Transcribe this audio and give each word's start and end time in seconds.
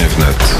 Wnet. 0.00 0.54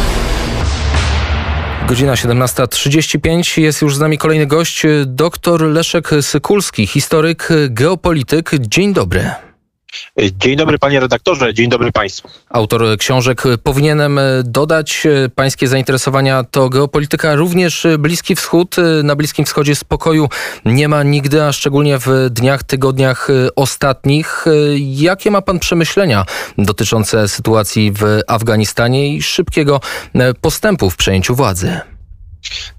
Godzina 1.89 2.15
17.35. 2.15 3.61
Jest 3.61 3.83
już 3.83 3.97
z 3.97 4.01
nami 4.01 4.19
kolejny 4.19 4.47
gość, 4.47 4.83
dr 5.07 5.63
Leszek 5.63 6.11
Sykulski, 6.21 6.87
historyk, 6.87 7.49
geopolityk. 7.71 8.51
Dzień 8.61 8.93
dobry. 8.93 9.31
Dzień 10.33 10.57
dobry 10.57 10.79
panie 10.79 11.01
redaktorze, 11.01 11.55
dzień 11.55 11.69
dobry 11.69 11.93
państwu. 11.93 12.29
Autor 12.51 12.83
książek. 12.99 13.43
Powinienem 13.63 14.21
dodać 14.45 15.07
pańskie 15.35 15.69
zainteresowania 15.69 16.45
to 16.45 16.69
geopolityka, 16.69 17.35
również 17.35 17.87
Bliski 17.99 18.37
Wschód. 18.37 18.77
Na 19.05 19.17
Bliskim 19.17 19.45
Wschodzie 19.45 19.75
spokoju 19.75 20.29
nie 20.65 20.89
ma 20.89 21.03
nigdy, 21.03 21.43
a 21.43 21.53
szczególnie 21.53 21.99
w 21.99 22.09
dniach, 22.31 22.63
tygodniach 22.63 23.29
ostatnich. 23.57 24.45
Jakie 24.79 25.31
ma 25.31 25.43
pan 25.43 25.59
przemyślenia 25.59 26.25
dotyczące 26.59 27.29
sytuacji 27.29 27.93
w 27.93 28.21
Afganistanie 28.27 29.17
i 29.17 29.23
szybkiego 29.23 29.81
postępu 30.41 30.91
w 30.91 30.97
przejęciu 30.97 31.35
władzy? 31.35 31.81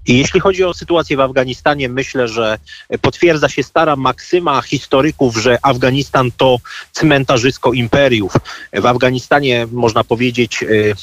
I 0.06 0.18
jeśli 0.18 0.40
chodzi 0.40 0.64
o 0.64 0.74
sytuację 0.74 1.16
w 1.16 1.20
Afganistanie, 1.20 1.88
myślę, 1.88 2.28
że 2.28 2.58
potwierdza 3.00 3.48
się 3.48 3.62
stara 3.62 3.96
maksyma 3.96 4.62
historyków, 4.62 5.36
że 5.36 5.58
Afganistan 5.62 6.30
to 6.36 6.58
cmentarzysko 6.92 7.72
imperiów. 7.72 8.32
W 8.72 8.86
Afganistanie 8.86 9.66
można 9.72 10.04
powiedzieć 10.04 10.62
y, 10.62 10.94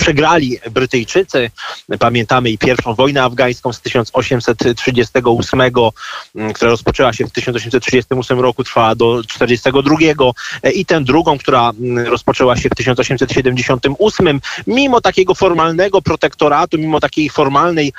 przegrali 0.00 0.58
Brytyjczycy. 0.70 1.50
Pamiętamy 1.98 2.50
i 2.50 2.58
pierwszą 2.58 2.94
wojnę 2.94 3.22
afgańską 3.22 3.72
z 3.72 3.80
1838, 3.80 5.60
mm, 6.34 6.52
która 6.52 6.70
rozpoczęła 6.70 7.12
się 7.12 7.26
w 7.26 7.32
1838 7.32 8.40
roku, 8.40 8.64
trwała 8.64 8.94
do 8.94 9.22
1942 9.22 10.32
e, 10.62 10.70
i 10.70 10.86
tę 10.86 11.00
drugą, 11.00 11.38
która 11.38 11.70
mm, 11.70 12.06
rozpoczęła 12.06 12.56
się 12.56 12.68
w 12.68 12.74
1878. 12.74 14.40
Mimo 14.66 15.00
takiego 15.00 15.34
formalnego 15.34 16.02
protektoratu, 16.02 16.78
mimo 16.78 17.00
takiej 17.00 17.30
formalnej 17.30 17.92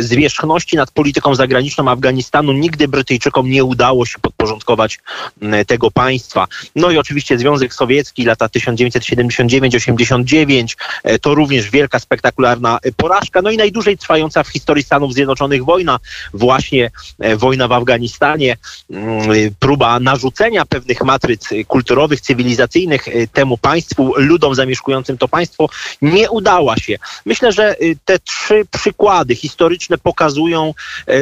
zwierzchności 0.00 0.76
nad 0.76 0.90
polityką 0.90 1.34
zagraniczną 1.34 1.90
Afganistanu, 1.90 2.52
nigdy 2.52 2.88
Brytyjczykom 2.88 3.50
nie 3.50 3.64
udało 3.64 4.06
się 4.06 4.18
podporządkować 4.18 4.98
mm, 5.42 5.64
tego 5.64 5.90
państwa. 5.90 6.46
No 6.76 6.90
i 6.90 6.98
oczywiście 6.98 7.38
Związek 7.38 7.74
Sowiecki, 7.74 8.24
lata 8.24 8.46
1979-89, 8.46 10.76
E, 10.79 10.79
to 11.20 11.34
również 11.34 11.70
wielka, 11.70 11.98
spektakularna 11.98 12.78
porażka. 12.96 13.42
No 13.42 13.50
i 13.50 13.56
najdłużej 13.56 13.98
trwająca 13.98 14.42
w 14.42 14.48
historii 14.48 14.84
Stanów 14.84 15.14
Zjednoczonych 15.14 15.64
wojna, 15.64 15.98
właśnie 16.34 16.90
e, 17.18 17.36
wojna 17.36 17.68
w 17.68 17.72
Afganistanie, 17.72 18.56
mm, 18.90 19.28
próba 19.58 20.00
narzucenia 20.00 20.64
pewnych 20.64 21.02
matryc 21.02 21.48
kulturowych, 21.68 22.20
cywilizacyjnych 22.20 23.08
e, 23.08 23.26
temu 23.26 23.58
państwu, 23.58 24.12
ludom 24.16 24.54
zamieszkującym 24.54 25.18
to 25.18 25.28
państwo, 25.28 25.68
nie 26.02 26.30
udała 26.30 26.76
się. 26.76 26.96
Myślę, 27.26 27.52
że 27.52 27.76
te 28.04 28.18
trzy 28.18 28.64
przykłady 28.70 29.34
historyczne 29.36 29.98
pokazują, 29.98 30.74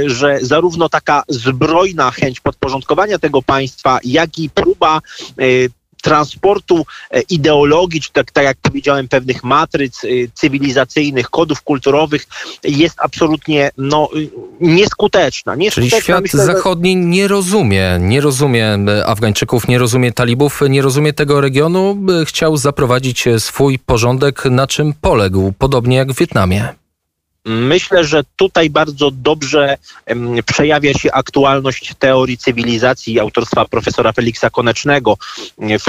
że 0.07 0.39
zarówno 0.43 0.89
taka 0.89 1.23
zbrojna 1.29 2.11
chęć 2.11 2.41
podporządkowania 2.41 3.19
tego 3.19 3.43
państwa, 3.43 3.99
jak 4.05 4.39
i 4.39 4.51
próba 4.51 5.01
transportu 6.03 6.87
e, 7.11 7.21
ideologii, 7.21 8.01
czy 8.01 8.13
tak, 8.13 8.31
tak 8.31 8.45
jak 8.45 8.57
powiedziałem, 8.63 9.09
pewnych 9.09 9.45
matryc 9.45 10.05
e, 10.05 10.09
cywilizacyjnych, 10.35 11.31
kodów 11.31 11.63
kulturowych 11.63 12.27
jest 12.65 12.97
absolutnie 12.99 13.71
no, 13.79 14.09
nieskuteczna. 14.61 15.55
nieskuteczna. 15.55 15.91
Czyli 15.91 16.03
świat 16.03 16.23
Myślę, 16.23 16.45
zachodni 16.45 16.97
nie 16.97 17.29
rozumie, 17.29 17.99
nie 18.01 18.21
rozumie 18.21 18.79
e, 18.89 19.07
Afgańczyków, 19.07 19.69
nie 19.69 19.79
rozumie 19.79 20.13
talibów, 20.13 20.61
nie 20.69 20.83
rozumie 20.83 21.13
tego 21.13 21.41
regionu. 21.41 21.97
Chciał 22.27 22.57
zaprowadzić 22.57 23.25
swój 23.39 23.79
porządek, 23.79 24.45
na 24.45 24.67
czym 24.67 24.95
poległ, 25.01 25.53
podobnie 25.59 25.97
jak 25.97 26.13
w 26.13 26.19
Wietnamie. 26.19 26.69
Myślę, 27.45 28.05
że 28.05 28.25
tutaj 28.37 28.71
bardzo 28.71 29.11
dobrze 29.11 29.77
przejawia 30.47 30.93
się 30.93 31.13
aktualność 31.13 31.95
teorii 31.99 32.39
cywilizacji 32.39 33.21
autorstwa 33.21 33.65
profesora 33.65 34.13
Feliksa 34.13 34.51
Konecznego. 34.51 35.17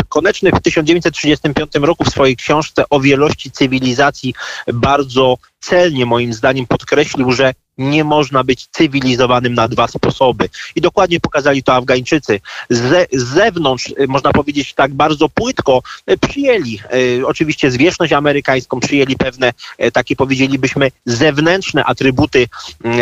Koneczny 0.09 0.52
w 0.52 0.59
1935 0.62 1.72
roku 1.76 2.04
w 2.04 2.09
swojej 2.09 2.36
książce 2.36 2.84
o 2.90 3.00
wielości 3.00 3.52
cywilizacji 3.52 4.34
bardzo 4.74 5.38
celnie 5.59 6.06
moim 6.06 6.34
zdaniem 6.34 6.68
podkreślił, 6.68 7.32
że 7.32 7.54
nie 7.79 8.03
można 8.03 8.44
być 8.44 8.67
cywilizowanym 8.72 9.53
na 9.53 9.67
dwa 9.67 9.88
sposoby. 9.88 10.50
I 10.75 10.81
dokładnie 10.81 11.19
pokazali 11.19 11.63
to 11.63 11.73
Afgańczycy. 11.73 12.40
Z, 12.69 13.09
zewnątrz, 13.12 13.94
y, 14.00 14.07
można 14.07 14.31
powiedzieć 14.31 14.73
tak 14.73 14.94
bardzo 14.94 15.29
płytko, 15.29 15.81
y, 16.12 16.17
przyjęli 16.17 16.79
y, 17.19 17.28
oczywiście 17.28 17.72
zwierzchność 17.72 18.13
amerykańską, 18.13 18.79
przyjęli 18.79 19.16
pewne 19.16 19.53
takie 19.94 20.16
powiedzielibyśmy 20.16 20.91
zewnętrzne 21.06 21.85
atrybuty 21.85 22.47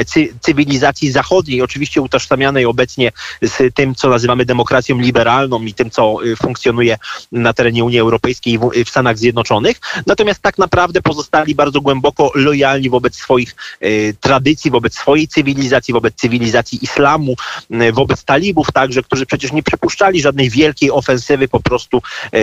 cy, 0.06 0.34
cywilizacji 0.42 1.12
zachodniej, 1.12 1.62
oczywiście 1.62 2.02
utożsamianej 2.02 2.66
obecnie 2.66 3.12
z 3.42 3.76
tym, 3.76 3.96
co 3.96 4.10
nazywamy 4.10 4.46
demokracją 4.46 5.00
liberalną 5.00 5.62
i 5.62 5.74
tym, 5.74 5.90
co 5.90 6.18
funkcjonuje 6.42 6.98
na 7.32 7.54
terenie 7.54 7.84
Unii 7.84 8.00
Europejskiej 8.00 8.54
i 8.54 8.58
w, 8.58 8.70
w 8.86 8.90
Stanach 8.90 9.18
Zjednoczonych. 9.18 9.80
Natomiast 10.06 10.42
tak 10.42 10.58
naprawdę 10.58 11.02
pozostali 11.02 11.56
bardzo 11.56 11.82
głęboko 11.82 12.32
lojalni 12.36 12.90
wobec 12.90 13.16
swoich 13.16 13.56
tradycji, 14.22 14.67
wobec 14.72 14.96
swojej 14.96 15.28
cywilizacji, 15.28 15.94
wobec 15.94 16.16
cywilizacji 16.16 16.84
islamu, 16.84 17.36
wobec 17.94 18.24
talibów 18.24 18.72
także, 18.72 19.04
którzy 19.04 19.26
przecież 19.26 19.52
nie 19.52 19.64
przypuszczali 19.64 20.22
żadnej 20.22 20.50
wielkiej 20.50 20.92
ofensywy, 20.92 21.48
po 21.48 21.60
prostu 21.60 22.02
e, 22.34 22.40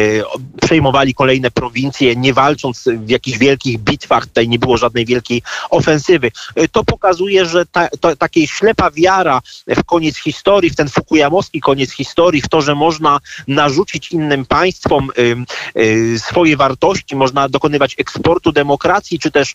przejmowali 0.62 1.14
kolejne 1.14 1.50
prowincje, 1.50 2.16
nie 2.16 2.34
walcząc 2.34 2.88
w 2.96 3.10
jakichś 3.10 3.38
wielkich 3.38 3.78
bitwach, 3.78 4.26
tutaj 4.26 4.48
nie 4.48 4.58
było 4.58 4.76
żadnej 4.76 5.06
wielkiej 5.06 5.42
ofensywy. 5.70 6.30
E, 6.54 6.68
to 6.68 6.84
pokazuje, 6.84 7.46
że 7.46 7.66
ta, 7.66 7.88
to, 8.00 8.10
ślepa 8.46 8.90
wiara 8.90 9.40
w 9.66 9.84
koniec 9.84 10.16
historii, 10.16 10.70
w 10.70 10.76
ten 10.76 10.88
fukuyamowski 10.88 11.60
koniec 11.60 11.90
historii, 11.92 12.42
w 12.42 12.48
to, 12.48 12.62
że 12.62 12.74
można 12.74 13.18
narzucić 13.48 14.12
innym 14.12 14.46
państwom 14.46 15.10
swoje 16.18 16.56
wartości, 16.56 17.16
można 17.16 17.48
dokonywać 17.48 17.94
eksportu 17.98 18.52
demokracji, 18.52 19.18
czy 19.18 19.30
też 19.30 19.54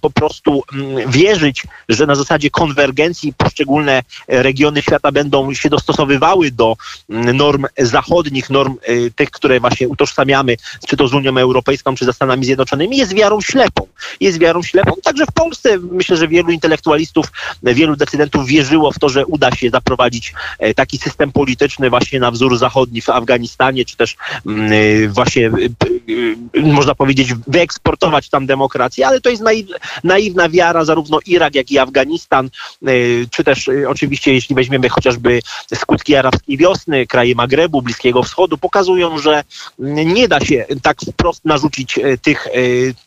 po 0.00 0.10
prostu 0.10 0.62
mm, 0.72 1.10
wierzyć, 1.10 1.62
że 1.88 2.06
na 2.10 2.14
zasadzie 2.14 2.50
konwergencji 2.50 3.32
poszczególne 3.32 4.02
regiony 4.28 4.82
świata 4.82 5.12
będą 5.12 5.54
się 5.54 5.68
dostosowywały 5.70 6.50
do 6.50 6.76
mm, 7.10 7.36
norm 7.36 7.66
zachodnich, 7.78 8.50
norm 8.50 8.76
y, 8.88 9.10
tych, 9.16 9.30
które 9.30 9.60
właśnie 9.60 9.88
utożsamiamy, 9.88 10.56
czy 10.88 10.96
to 10.96 11.08
z 11.08 11.14
Unią 11.14 11.38
Europejską, 11.38 11.94
czy 11.94 12.04
ze 12.04 12.12
Stanami 12.12 12.44
Zjednoczonymi, 12.44 12.96
jest 12.96 13.14
wiarą 13.14 13.40
ślepą. 13.40 13.86
Jest 14.20 14.38
wiarą 14.38 14.62
ślepą. 14.62 14.92
Także 15.02 15.26
w 15.26 15.32
Polsce 15.32 15.78
myślę, 15.78 16.16
że 16.16 16.28
wielu 16.28 16.50
intelektualistów, 16.50 17.26
wielu 17.62 17.96
decydentów 17.96 18.46
wierzyło 18.46 18.92
w 18.92 18.98
to, 18.98 19.08
że 19.08 19.26
uda 19.26 19.50
się 19.50 19.70
zaprowadzić 19.70 20.34
e, 20.58 20.74
taki 20.74 20.98
system 20.98 21.32
polityczny 21.32 21.90
właśnie 21.90 22.20
na 22.20 22.30
wzór 22.30 22.58
zachodni 22.58 23.00
w 23.00 23.08
Afganistanie, 23.08 23.84
czy 23.84 23.96
też 23.96 24.16
mm, 24.46 25.12
właśnie 25.12 25.50
można 26.62 26.94
powiedzieć 26.94 27.34
wyeksportować 27.46 28.28
tam 28.28 28.46
demokrację, 28.46 29.06
ale 29.06 29.20
to 29.20 29.30
jest 29.30 29.42
naiwna 30.04 30.48
wiara, 30.48 30.84
zarówno 30.84 31.18
Irak, 31.26 31.54
jak 31.54 31.70
i 31.70 31.78
Afganistan 31.78 31.89
Afganistan, 31.90 32.50
y, 32.88 33.26
czy 33.30 33.44
też 33.44 33.68
y, 33.68 33.88
oczywiście 33.88 34.34
jeśli 34.34 34.54
weźmiemy 34.54 34.88
chociażby 34.88 35.40
skutki 35.74 36.16
arabskiej 36.16 36.56
wiosny, 36.56 37.06
kraje 37.06 37.34
Magrebu, 37.34 37.82
Bliskiego 37.82 38.22
Wschodu, 38.22 38.58
pokazują, 38.58 39.18
że 39.18 39.44
nie 39.78 40.28
da 40.28 40.40
się 40.40 40.66
tak 40.82 41.00
wprost 41.00 41.44
narzucić 41.44 41.98
y, 41.98 42.18
tych, 42.18 42.48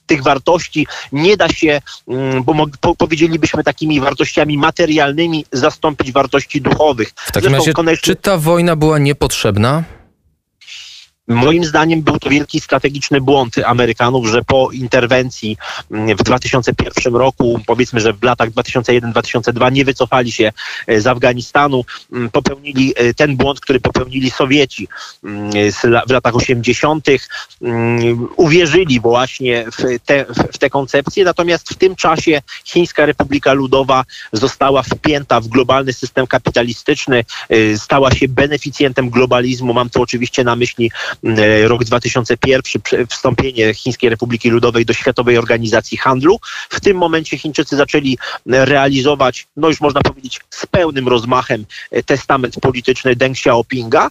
tych 0.06 0.24
wartości, 0.24 0.88
nie 1.12 1.38
da 1.38 1.50
się, 1.50 1.82
mm, 2.08 2.44
bo 2.44 2.96
powiedzielibyśmy 2.98 3.64
takimi 3.64 4.00
wartościami 4.00 4.58
materialnymi, 4.58 5.46
zastąpić 5.52 6.12
wartości 6.12 6.62
duchowych. 6.62 7.10
W 7.16 7.32
takim 7.32 7.42
Zresztą 7.42 7.58
razie, 7.58 7.74
konecznie... 7.74 8.06
czy 8.06 8.16
ta 8.16 8.38
wojna 8.38 8.76
była 8.76 9.00
niepotrzebna? 9.00 9.84
Moim 11.28 11.66
zdaniem 11.66 12.02
był 12.02 12.20
to 12.20 12.30
wielki 12.30 12.60
strategiczny 12.60 13.22
błąd 13.22 13.56
Amerykanów, 13.66 14.28
że 14.28 14.44
po 14.44 14.72
interwencji 14.72 15.58
mm, 15.92 16.18
w 16.18 16.24
2001 16.24 17.16
roku, 17.16 17.60
powiedzmy, 17.66 18.00
że 18.00 18.14
w 18.14 18.24
latach 18.24 18.50
2001-2002 18.50 19.72
nie 19.72 19.86
wycofali 19.86 20.32
się 20.32 20.52
e, 20.88 21.02
z 21.02 21.08
Afganistanu, 21.08 21.86
mm, 22.12 22.30
popełnili 22.30 22.94
e, 22.96 23.14
ten 23.14 23.38
błąd, 23.38 23.60
który 23.60 23.80
popełnili 23.80 24.32
Sowieci 24.32 24.88
mm, 25.24 25.52
w 26.08 26.12
latach 26.12 26.36
80. 26.36 27.08
Uwierzyli 28.36 29.00
właśnie 29.00 29.66
w 29.72 30.00
te, 30.06 30.26
w 30.54 30.58
te 30.58 30.70
koncepcje, 30.70 31.24
natomiast 31.24 31.70
w 31.70 31.76
tym 31.76 31.96
czasie 31.96 32.42
Chińska 32.66 33.06
Republika 33.06 33.54
Ludowa 33.54 34.04
została 34.34 34.84
wpięta 34.84 35.42
w 35.42 35.48
globalny 35.48 35.94
system 35.94 36.28
kapitalistyczny, 36.28 37.26
e, 37.50 37.78
stała 37.78 38.12
się 38.12 38.28
beneficjentem 38.28 39.10
globalizmu. 39.10 39.74
Mam 39.74 39.90
tu 39.90 40.02
oczywiście 40.02 40.44
na 40.44 40.56
myśli 40.56 40.92
rok 41.64 41.84
2001, 41.84 42.82
wstąpienie 43.10 43.74
Chińskiej 43.74 44.10
Republiki 44.10 44.50
Ludowej 44.50 44.86
do 44.86 44.94
Światowej 44.94 45.38
Organizacji 45.38 45.98
Handlu. 45.98 46.40
W 46.70 46.80
tym 46.80 46.98
momencie 46.98 47.38
Chińczycy 47.38 47.76
zaczęli 47.76 48.18
realizować, 48.46 49.48
no 49.58 49.68
już 49.68 49.82
można 49.82 50.02
powiedzieć, 50.02 50.40
z 50.50 50.66
pełnym 50.66 51.08
rozmachem 51.08 51.66
testament 52.06 52.60
polityczny 52.62 53.16
Deng 53.16 53.38
Xiaopinga 53.38 54.10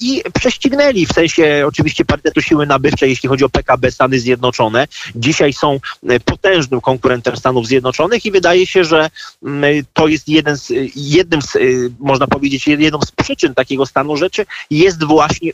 i 0.00 0.22
prześcignęli 0.34 1.06
w 1.06 1.12
sensie 1.12 1.64
oczywiście 1.66 2.04
parytetu 2.04 2.42
siły 2.42 2.66
nabywczej, 2.66 3.10
jeśli 3.10 3.28
chodzi 3.28 3.44
o 3.44 3.48
PKB 3.48 3.90
Stany 3.90 4.20
Zjednoczone. 4.20 4.86
Dzisiaj 5.14 5.52
są 5.52 5.80
potężnym 6.24 6.80
konkurentem 6.80 7.36
Stanów 7.36 7.66
Zjednoczonych 7.66 8.26
i 8.26 8.30
wydaje 8.30 8.66
się, 8.66 8.84
że 8.84 9.10
mm, 9.42 9.84
to 9.92 10.08
jest 10.08 10.28
jeden 10.28 10.56
z, 10.56 10.72
jednym 10.96 11.42
z, 11.42 11.58
można 11.98 12.26
powiedzieć, 12.26 12.66
jedną 12.66 13.00
z 13.02 13.10
przyczyn 13.10 13.54
takiego 13.54 13.86
stanu 13.86 14.16
rzeczy 14.16 14.46
jest 14.70 15.04
właśnie 15.04 15.50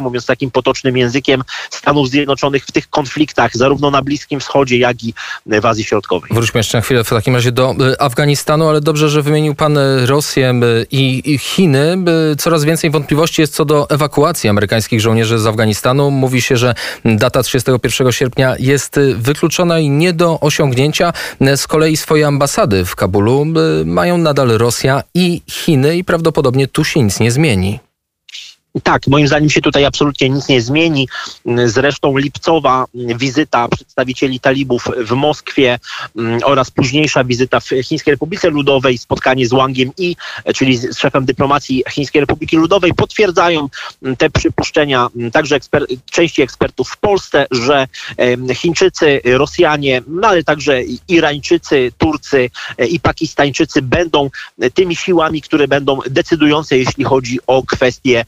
mówiąc 0.00 0.26
takim 0.26 0.50
potocznym 0.50 0.96
językiem, 0.96 1.42
Stanów 1.70 2.08
Zjednoczonych 2.08 2.64
w 2.64 2.72
tych 2.72 2.90
konfliktach, 2.90 3.56
zarówno 3.56 3.90
na 3.90 4.02
Bliskim 4.02 4.40
Wschodzie, 4.40 4.78
jak 4.78 5.04
i 5.04 5.14
w 5.46 5.66
Azji 5.66 5.84
Środkowej. 5.84 6.30
Wróćmy 6.34 6.58
jeszcze 6.58 6.78
na 6.78 6.82
chwilę 6.82 7.04
w 7.04 7.08
takim 7.08 7.34
razie 7.34 7.52
do 7.52 7.74
e, 7.92 8.02
Afganistanu, 8.02 8.68
ale 8.68 8.80
dobrze, 8.80 9.08
że 9.08 9.22
wymienił 9.22 9.54
pan 9.54 9.78
e, 9.78 10.06
Rosję 10.06 10.50
e, 10.50 10.60
i 10.90 11.38
Chiny. 11.38 11.96
Coraz 12.38 12.64
więcej 12.64 12.90
wątpliwości 12.90 13.40
jest 13.40 13.54
co 13.54 13.64
do 13.64 13.90
ewakuacji 13.90 14.50
amerykańskich 14.50 15.00
żołnierzy 15.00 15.38
z 15.38 15.46
Afganistanu. 15.46 16.10
Mówi 16.10 16.42
się, 16.42 16.56
że 16.56 16.74
data 17.04 17.42
31 17.42 18.12
sierpnia 18.12 18.54
jest 18.58 19.00
wykluczona 19.16 19.78
i 19.78 19.90
nie 19.90 20.12
do 20.12 20.40
osiągnięcia. 20.40 21.12
Z 21.56 21.66
kolei 21.66 21.96
swoje 21.96 22.26
ambasady 22.26 22.84
w 22.84 22.96
Kabulu 22.96 23.46
mają 23.84 24.18
nadal 24.18 24.48
Rosja 24.48 25.02
i 25.14 25.42
Chiny 25.50 25.96
i 25.96 26.04
prawdopodobnie 26.04 26.68
tu 26.68 26.84
się 26.84 27.02
nic 27.02 27.20
nie 27.20 27.30
zmieni. 27.32 27.78
Tak, 28.82 29.06
moim 29.06 29.26
zdaniem 29.26 29.50
się 29.50 29.60
tutaj 29.60 29.84
absolutnie 29.84 30.28
nic 30.28 30.48
nie 30.48 30.62
zmieni. 30.62 31.08
Zresztą 31.66 32.16
lipcowa 32.16 32.86
wizyta 32.94 33.68
przedstawicieli 33.68 34.40
talibów 34.40 34.88
w 34.96 35.12
Moskwie 35.12 35.78
mm, 36.16 36.40
oraz 36.44 36.70
późniejsza 36.70 37.24
wizyta 37.24 37.60
w 37.60 37.68
Chińskiej 37.68 38.12
Republice 38.12 38.50
Ludowej, 38.50 38.98
spotkanie 38.98 39.46
z 39.46 39.50
Wangiem 39.50 39.90
I, 39.98 40.16
czyli 40.54 40.76
z 40.76 40.98
szefem 40.98 41.24
dyplomacji 41.24 41.82
Chińskiej 41.90 42.20
Republiki 42.20 42.56
Ludowej, 42.56 42.94
potwierdzają 42.94 43.68
mm, 44.02 44.16
te 44.16 44.30
przypuszczenia 44.30 45.08
mm, 45.16 45.30
także 45.30 45.56
eksper 45.56 45.86
części 46.10 46.42
ekspertów 46.42 46.88
w 46.90 46.96
Polsce, 46.96 47.46
że 47.50 47.86
Chińczycy, 48.54 49.20
Rosjanie, 49.24 50.02
no 50.06 50.28
ale 50.28 50.44
także 50.44 50.82
Irańczycy, 51.08 51.92
Turcy 51.98 52.50
e, 52.78 52.86
i 52.86 53.00
Pakistańczycy 53.00 53.82
będą 53.82 54.30
tymi 54.74 54.96
siłami, 54.96 55.42
które 55.42 55.68
będą 55.68 55.98
decydujące, 56.10 56.78
jeśli 56.78 57.04
chodzi 57.04 57.38
o 57.46 57.62
kwestie 57.62 58.24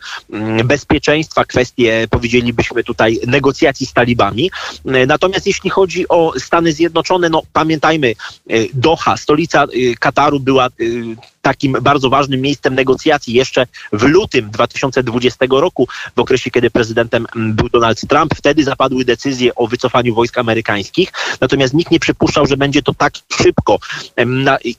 bezpieczeństwa, 0.64 1.44
kwestie, 1.44 2.06
powiedzielibyśmy 2.10 2.84
tutaj, 2.84 3.18
negocjacji 3.26 3.86
z 3.86 3.92
talibami. 3.92 4.50
E, 4.84 5.06
natomiast 5.06 5.46
jeśli 5.46 5.70
chodzi 5.70 6.08
o 6.08 6.32
Stany 6.38 6.72
Zjednoczone, 6.72 7.28
no 7.28 7.42
pamiętajmy, 7.52 8.14
e, 8.50 8.54
Doha, 8.74 9.16
stolica 9.16 9.64
e, 9.64 9.94
Kataru 10.00 10.40
była 10.40 10.68
takim 11.46 11.76
bardzo 11.82 12.10
ważnym 12.10 12.40
miejscem 12.40 12.74
negocjacji 12.74 13.34
jeszcze 13.34 13.66
w 13.92 14.02
lutym 14.02 14.50
2020 14.50 15.46
roku, 15.50 15.88
w 16.16 16.20
okresie, 16.20 16.50
kiedy 16.50 16.70
prezydentem 16.70 17.26
był 17.36 17.68
Donald 17.68 18.00
Trump. 18.08 18.34
Wtedy 18.34 18.64
zapadły 18.64 19.04
decyzje 19.04 19.54
o 19.54 19.66
wycofaniu 19.66 20.14
wojsk 20.14 20.38
amerykańskich, 20.38 21.12
natomiast 21.40 21.74
nikt 21.74 21.90
nie 21.90 22.00
przypuszczał, 22.00 22.46
że 22.46 22.56
będzie 22.56 22.82
to 22.82 22.94
tak 22.94 23.12
szybko 23.42 23.78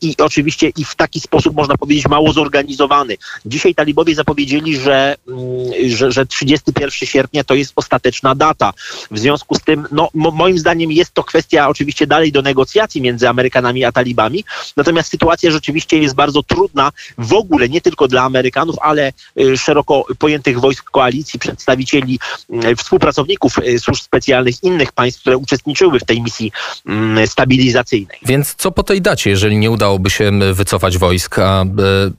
i 0.01 0.15
oczywiście 0.17 0.69
i 0.77 0.85
w 0.85 0.95
taki 0.95 1.19
sposób, 1.19 1.55
można 1.55 1.77
powiedzieć, 1.77 2.07
mało 2.07 2.33
zorganizowany. 2.33 3.17
Dzisiaj 3.45 3.75
talibowie 3.75 4.15
zapowiedzieli, 4.15 4.77
że, 4.77 5.15
mm, 5.27 5.89
że, 5.89 6.11
że 6.11 6.25
31 6.25 6.91
sierpnia 6.91 7.43
to 7.43 7.55
jest 7.55 7.73
ostateczna 7.75 8.35
data. 8.35 8.73
W 9.11 9.19
związku 9.19 9.55
z 9.55 9.61
tym, 9.61 9.87
no, 9.91 10.09
moim 10.13 10.59
zdaniem 10.59 10.91
jest 10.91 11.13
to 11.13 11.23
kwestia 11.23 11.69
oczywiście 11.69 12.07
dalej 12.07 12.31
do 12.31 12.41
negocjacji 12.41 13.01
między 13.01 13.29
Amerykanami 13.29 13.85
a 13.85 13.91
talibami, 13.91 14.43
natomiast 14.77 15.09
sytuacja 15.09 15.51
rzeczywiście 15.51 15.97
jest 15.99 16.15
bardzo 16.15 16.43
trudna 16.43 16.56
trudna 16.57 16.91
w 17.17 17.33
ogóle 17.33 17.69
nie 17.69 17.81
tylko 17.81 18.07
dla 18.07 18.23
Amerykanów, 18.23 18.75
ale 18.81 19.11
y, 19.39 19.57
szeroko 19.57 20.05
pojętych 20.19 20.59
wojsk 20.59 20.91
koalicji, 20.91 21.39
przedstawicieli, 21.39 22.19
y, 22.65 22.75
współpracowników 22.75 23.57
y, 23.57 23.79
służb 23.79 24.03
specjalnych 24.03 24.63
innych 24.63 24.91
państw, 24.91 25.21
które 25.21 25.37
uczestniczyły 25.37 25.99
w 25.99 26.03
tej 26.03 26.21
misji 26.21 26.51
mm, 26.85 27.27
stabilizacyjnej. 27.27 28.17
Więc 28.25 28.55
co 28.55 28.71
po 28.71 28.83
tej 28.83 29.01
dacie, 29.01 29.29
jeżeli 29.29 29.57
nie 29.57 29.71
udałoby 29.71 30.09
się 30.09 30.31
wycofać 30.53 30.97
wojsk, 30.97 31.39
a 31.39 31.65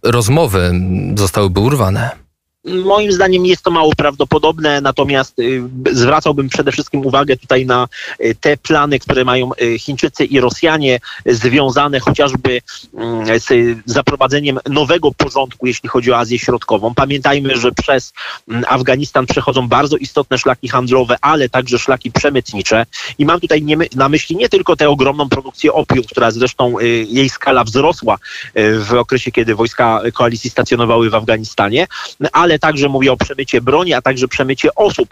rozmowy 0.02 0.73
zostałyby 1.17 1.61
urwane? 1.61 2.27
Moim 2.69 3.12
zdaniem 3.12 3.47
jest 3.47 3.62
to 3.62 3.70
mało 3.70 3.93
prawdopodobne, 3.97 4.81
natomiast 4.81 5.38
y, 5.38 5.62
zwracałbym 5.93 6.49
przede 6.49 6.73
wszystkim 6.73 7.06
uwagę 7.06 7.37
tutaj 7.37 7.67
na 7.67 7.88
y, 8.20 8.35
te 8.41 8.56
plany, 8.56 8.99
które 8.99 9.25
mają 9.25 9.50
y, 9.62 9.79
Chińczycy 9.79 10.25
i 10.25 10.41
Rosjanie, 10.41 11.00
związane 11.26 12.00
chociażby 12.00 12.61
mm, 12.94 13.41
z 13.41 13.79
zaprowadzeniem 13.85 14.59
nowego 14.70 15.12
porządku, 15.12 15.67
jeśli 15.67 15.88
chodzi 15.88 16.12
o 16.12 16.19
Azję 16.19 16.38
Środkową. 16.38 16.94
Pamiętajmy, 16.94 17.56
że 17.56 17.73
przez 17.73 18.12
mm, 18.49 18.65
Afganistan 18.69 19.26
przechodzą 19.26 19.69
bardzo 19.69 19.97
istotne 19.97 20.38
szlaki 20.38 20.69
handlowe, 20.69 21.17
ale 21.20 21.49
także 21.49 21.79
szlaki 21.79 22.12
przemytnicze. 22.12 22.87
I 23.19 23.26
mam 23.26 23.41
tutaj 23.41 23.62
na 23.94 24.09
myśli 24.09 24.37
nie 24.37 24.49
tylko 24.49 24.76
tę 24.76 24.88
ogromną 24.88 25.29
produkcję 25.29 25.73
opium, 25.73 26.05
która 26.05 26.31
zresztą 26.31 26.79
jej 27.09 27.29
skala 27.29 27.65
wzrosła 27.65 28.19
w 28.55 28.94
okresie, 28.94 29.32
kiedy 29.32 29.55
wojska 29.55 30.00
koalicji 30.15 30.50
stacjonowały 30.50 31.11
w 31.11 31.15
Afganistanie, 31.15 31.87
ale 32.32 32.57
także 32.58 32.88
mówię 32.88 33.12
o 33.12 33.16
przemycie 33.16 33.60
broni, 33.60 33.93
a 33.94 34.02
także 34.02 34.28
przemycie 34.28 34.75
osób. 34.75 35.08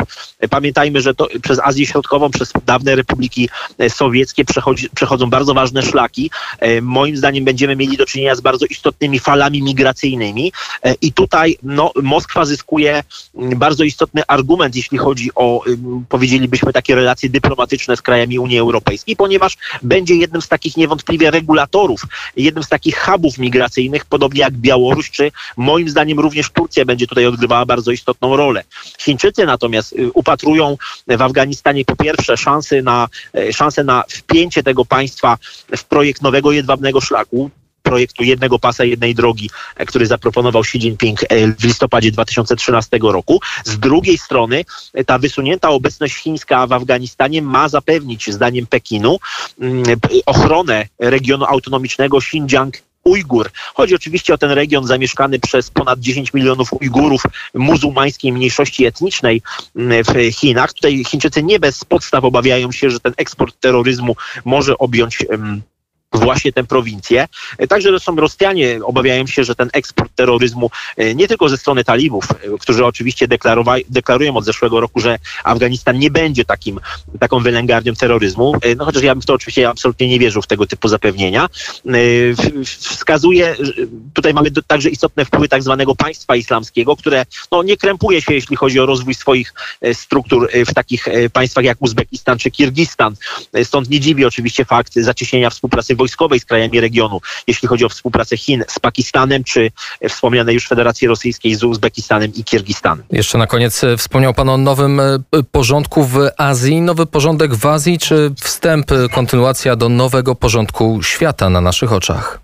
Pamiętajmy, 0.50 1.00
że 1.00 1.14
to 1.14 1.28
przez 1.42 1.58
Azję 1.58 1.86
Środkową, 1.86 2.30
przez 2.30 2.52
dawne 2.66 2.96
republiki 2.96 3.48
e, 3.78 3.90
sowieckie 3.90 4.44
przechodzi, 4.44 4.88
przechodzą 4.94 5.30
bardzo 5.30 5.54
ważne 5.54 5.82
szlaki. 5.82 6.30
E, 6.58 6.80
moim 6.80 7.16
zdaniem 7.16 7.44
będziemy 7.44 7.76
mieli 7.76 7.96
do 7.96 8.06
czynienia 8.06 8.34
z 8.34 8.40
bardzo 8.40 8.66
istotnymi 8.66 9.18
falami 9.18 9.62
migracyjnymi 9.62 10.52
e, 10.82 10.94
i 10.94 11.12
tutaj 11.12 11.58
no, 11.62 11.92
Moskwa 12.02 12.44
zyskuje 12.44 13.02
mm, 13.34 13.58
bardzo 13.58 13.84
istotny 13.84 14.22
argument, 14.26 14.76
jeśli 14.76 14.98
chodzi 14.98 15.30
o, 15.34 15.64
powiedzielibyśmy, 16.08 16.72
takie 16.72 16.94
relacje 16.94 17.28
dyplomatyczne 17.28 17.96
z 17.96 18.02
krajami 18.02 18.38
Unii 18.38 18.58
Europejskiej, 18.58 19.16
ponieważ 19.16 19.56
będzie 19.82 20.14
jednym 20.14 20.42
z 20.42 20.48
takich 20.48 20.76
niewątpliwie 20.76 21.30
regulatorów, 21.30 22.02
jednym 22.36 22.64
z 22.64 22.68
takich 22.68 22.98
hubów 22.98 23.38
migracyjnych, 23.38 24.04
podobnie 24.04 24.40
jak 24.40 24.52
Białoruś, 24.52 25.10
czy 25.10 25.32
moim 25.56 25.88
zdaniem 25.88 26.20
również 26.20 26.50
Turcja 26.50 26.84
będzie 26.84 27.06
tutaj 27.06 27.25
odgrywała 27.28 27.66
bardzo 27.66 27.90
istotną 27.90 28.36
rolę. 28.36 28.64
Chińczycy 28.98 29.46
natomiast 29.46 29.92
y, 29.92 30.12
upatrują 30.12 30.76
w 31.06 31.22
Afganistanie 31.22 31.84
po 31.84 31.96
pierwsze 31.96 32.36
szansy 32.36 32.82
na, 32.82 33.08
e, 33.34 33.52
szansę 33.52 33.84
na 33.84 34.04
wpięcie 34.08 34.62
tego 34.62 34.84
państwa 34.84 35.38
w 35.76 35.84
projekt 35.84 36.22
nowego 36.22 36.52
jedwabnego 36.52 37.00
szlaku, 37.00 37.50
projektu 37.82 38.24
jednego 38.24 38.58
pasa, 38.58 38.84
jednej 38.84 39.14
drogi, 39.14 39.50
e, 39.76 39.86
który 39.86 40.06
zaproponował 40.06 40.62
Xi 40.62 40.78
Jinping 40.78 41.22
e, 41.22 41.26
w 41.52 41.64
listopadzie 41.64 42.12
2013 42.12 42.98
roku. 43.02 43.40
Z 43.64 43.78
drugiej 43.78 44.18
strony 44.18 44.64
ta 45.06 45.18
wysunięta 45.18 45.68
obecność 45.70 46.14
chińska 46.14 46.66
w 46.66 46.72
Afganistanie 46.72 47.42
ma 47.42 47.68
zapewnić, 47.68 48.32
zdaniem 48.32 48.66
Pekinu, 48.66 49.18
mm, 49.60 49.84
ochronę 50.26 50.86
regionu 50.98 51.44
autonomicznego 51.44 52.18
Xinjiang 52.18 52.74
Ujgur. 53.06 53.50
Chodzi 53.74 53.94
oczywiście 53.94 54.34
o 54.34 54.38
ten 54.38 54.50
region 54.50 54.86
zamieszkany 54.86 55.38
przez 55.38 55.70
ponad 55.70 56.00
10 56.00 56.34
milionów 56.34 56.72
Ujgurów 56.72 57.22
muzułmańskiej 57.54 58.32
mniejszości 58.32 58.86
etnicznej 58.86 59.42
mm, 59.76 60.04
w 60.04 60.34
Chinach. 60.34 60.72
Tutaj 60.72 61.04
Chińczycy 61.04 61.42
nie 61.42 61.60
bez 61.60 61.84
podstaw 61.84 62.24
obawiają 62.24 62.72
się, 62.72 62.90
że 62.90 63.00
ten 63.00 63.12
eksport 63.16 63.60
terroryzmu 63.60 64.16
może 64.44 64.78
objąć 64.78 65.18
właśnie 66.12 66.52
tę 66.52 66.64
prowincję. 66.64 67.28
Także 67.68 67.88
zresztą 67.88 68.16
Rosjanie 68.16 68.78
obawiają 68.84 69.26
się, 69.26 69.44
że 69.44 69.54
ten 69.54 69.70
eksport 69.72 70.12
terroryzmu 70.14 70.70
e, 70.96 71.14
nie 71.14 71.28
tylko 71.28 71.48
ze 71.48 71.56
strony 71.56 71.84
talibów, 71.84 72.24
e, 72.30 72.58
którzy 72.60 72.84
oczywiście 72.84 73.28
deklarują 73.88 74.36
od 74.36 74.44
zeszłego 74.44 74.80
roku, 74.80 75.00
że 75.00 75.18
Afganistan 75.44 75.98
nie 75.98 76.10
będzie 76.10 76.44
takim, 76.44 76.80
taką 77.20 77.40
wylęgarnią 77.40 77.94
terroryzmu, 77.94 78.54
e, 78.62 78.74
no 78.74 78.84
chociaż 78.84 79.02
ja 79.02 79.14
bym 79.14 79.22
w 79.22 79.26
to 79.26 79.34
oczywiście 79.34 79.68
absolutnie 79.68 80.08
nie 80.08 80.18
wierzył 80.18 80.42
w 80.42 80.46
tego 80.46 80.66
typu 80.66 80.88
zapewnienia, 80.88 81.48
wskazuje, 82.64 83.56
tutaj 84.14 84.34
mamy 84.34 84.50
także 84.66 84.90
istotne 84.90 85.24
wpływy 85.24 85.48
tak 85.48 85.62
zwanego 85.62 85.94
państwa 85.94 86.36
islamskiego, 86.36 86.96
które 86.96 87.26
no, 87.52 87.62
nie 87.62 87.76
krępuje 87.76 88.22
się, 88.22 88.34
jeśli 88.34 88.56
chodzi 88.56 88.80
o 88.80 88.86
rozwój 88.86 89.14
swoich 89.14 89.54
struktur 89.92 90.48
w 90.66 90.74
takich 90.74 91.06
państwach 91.32 91.64
jak 91.64 91.78
Uzbekistan 91.80 92.38
czy 92.38 92.50
Kirgistan. 92.50 93.14
Stąd 93.64 93.90
nie 93.90 94.00
dziwi 94.00 94.24
oczywiście 94.24 94.64
fakt 94.64 94.94
zacieśnienia 94.94 95.50
współpracy 95.50 95.96
wojskowej 95.96 96.05
z 96.08 96.44
krajami 96.44 96.80
regionu, 96.80 97.20
jeśli 97.46 97.68
chodzi 97.68 97.84
o 97.84 97.88
współpracę 97.88 98.36
Chin 98.36 98.64
z 98.68 98.78
Pakistanem, 98.78 99.44
czy 99.44 99.70
wspomniane 100.08 100.54
już 100.54 100.68
Federacji 100.68 101.08
Rosyjskiej 101.08 101.54
z 101.54 101.64
Uzbekistanem 101.64 102.32
i 102.34 102.44
Kirgistanem. 102.44 103.04
Jeszcze 103.12 103.38
na 103.38 103.46
koniec 103.46 103.84
e, 103.84 103.96
wspomniał 103.96 104.34
Pan 104.34 104.48
o 104.48 104.56
nowym 104.56 105.00
e, 105.00 105.18
porządku 105.52 106.04
w 106.04 106.18
Azji. 106.36 106.80
Nowy 106.80 107.06
porządek 107.06 107.54
w 107.54 107.66
Azji, 107.66 107.98
czy 107.98 108.32
wstęp, 108.40 108.92
e, 108.92 109.08
kontynuacja 109.08 109.76
do 109.76 109.88
nowego 109.88 110.34
porządku 110.34 111.02
świata 111.02 111.50
na 111.50 111.60
naszych 111.60 111.92
oczach? 111.92 112.40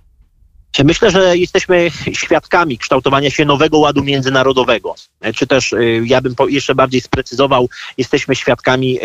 Myślę, 0.84 1.10
że 1.10 1.36
jesteśmy 1.36 1.90
świadkami 2.12 2.78
kształtowania 2.78 3.30
się 3.30 3.44
nowego 3.44 3.78
ładu 3.78 4.04
międzynarodowego. 4.04 4.94
Czy 5.34 5.46
też, 5.46 5.74
ja 6.04 6.20
bym 6.20 6.34
jeszcze 6.48 6.74
bardziej 6.74 7.00
sprecyzował, 7.00 7.68
jesteśmy 7.98 8.36
świadkami 8.36 8.98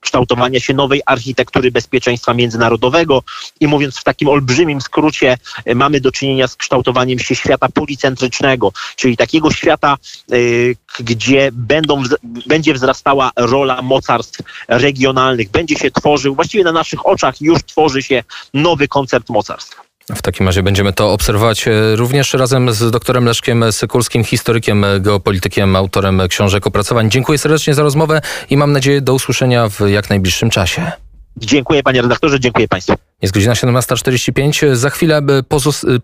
kształtowania 0.00 0.60
się 0.60 0.74
nowej 0.74 1.02
architektury 1.06 1.70
bezpieczeństwa 1.70 2.34
międzynarodowego 2.34 3.22
i 3.60 3.66
mówiąc 3.66 3.96
w 3.98 4.04
takim 4.04 4.28
olbrzymim 4.28 4.80
skrócie, 4.80 5.38
e, 5.64 5.74
mamy 5.74 6.00
do 6.00 6.12
czynienia 6.12 6.48
z 6.48 6.56
kształtowaniem 6.56 7.18
się 7.18 7.34
świata 7.34 7.68
policentrycznego, 7.68 8.72
czyli 8.96 9.16
takiego 9.16 9.50
świata, 9.50 9.96
y, 10.32 10.76
gdzie 11.00 11.50
będą, 11.52 12.02
będzie 12.46 12.74
wzrastała 12.74 13.30
rola 13.36 13.82
mocarstw 13.82 14.40
regionalnych, 14.68 15.50
będzie 15.50 15.74
się 15.74 15.90
tworzył, 15.90 16.34
właściwie 16.34 16.64
na 16.64 16.72
naszych 16.72 17.06
oczach 17.06 17.40
już 17.40 17.62
tworzy 17.62 18.02
się 18.02 18.24
nowy 18.54 18.88
koncept 18.88 19.28
mocarstw. 19.28 19.89
W 20.14 20.22
takim 20.22 20.46
razie 20.46 20.62
będziemy 20.62 20.92
to 20.92 21.12
obserwować 21.12 21.68
e, 21.68 21.96
również 21.96 22.34
razem 22.34 22.72
z 22.72 22.90
doktorem 22.90 23.24
Leszkiem 23.24 23.72
Sykulskim, 23.72 24.24
historykiem, 24.24 24.84
geopolitykiem, 25.00 25.76
autorem 25.76 26.22
książek 26.28 26.66
opracowań. 26.66 27.10
Dziękuję 27.10 27.38
serdecznie 27.38 27.74
za 27.74 27.82
rozmowę 27.82 28.20
i 28.50 28.56
mam 28.56 28.72
nadzieję 28.72 29.00
do 29.00 29.14
usłyszenia 29.14 29.68
w 29.68 29.80
jak 29.88 30.10
najbliższym 30.10 30.50
czasie. 30.50 30.92
Dziękuję 31.36 31.82
panie 31.82 32.02
redaktorze, 32.02 32.40
dziękuję 32.40 32.68
państwu. 32.68 32.94
Jest 33.22 33.34
godzina 33.34 33.52
17.45. 33.52 34.74
Za 34.74 34.90
chwilę 34.90 35.22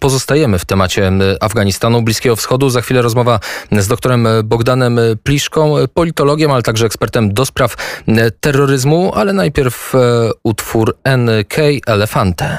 pozostajemy 0.00 0.58
w 0.58 0.64
temacie 0.64 1.12
Afganistanu, 1.40 2.02
Bliskiego 2.02 2.36
Wschodu. 2.36 2.70
Za 2.70 2.80
chwilę 2.80 3.02
rozmowa 3.02 3.40
z 3.72 3.88
doktorem 3.88 4.28
Bogdanem 4.44 5.00
Pliszką, 5.22 5.74
politologiem, 5.94 6.50
ale 6.50 6.62
także 6.62 6.86
ekspertem 6.86 7.34
do 7.34 7.46
spraw 7.46 7.76
terroryzmu. 8.40 9.12
Ale 9.14 9.32
najpierw 9.32 9.94
e, 9.94 9.98
utwór 10.42 10.96
NK 11.04 11.54
Elefante. 11.86 12.58